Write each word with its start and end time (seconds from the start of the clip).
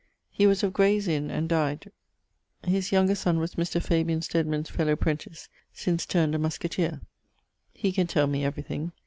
He 0.31 0.47
was 0.47 0.63
of 0.63 0.73
Graye's 0.73 1.07
Inne, 1.07 1.29
and 1.29 1.47
dyed.... 1.47 1.91
His 2.65 2.89
yonger 2.91 3.15
sonne 3.15 3.37
was 3.37 3.53
Mr. 3.53 3.79
Stedman's 4.25 4.67
fellow 4.71 4.95
prentice; 4.95 5.47
since 5.75 6.07
turned 6.07 6.33
a 6.33 6.39
musquetere. 6.39 7.01
He 7.71 7.91
can 7.91 8.07
tell 8.07 8.25
me 8.25 8.43
everything. 8.43 8.93